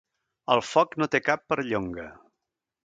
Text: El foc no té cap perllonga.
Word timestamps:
El 0.55 0.61
foc 0.69 0.97
no 1.03 1.09
té 1.17 1.21
cap 1.29 1.45
perllonga. 1.53 2.09